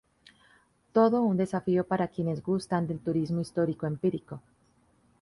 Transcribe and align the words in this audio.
Todo 0.95 1.21
un 1.21 1.37
desafío 1.37 1.85
para 1.85 2.07
quienes 2.07 2.41
gustan 2.41 2.87
del 2.87 2.99
turismo 3.01 3.39
histórico 3.39 3.85
empírico. 3.85 4.41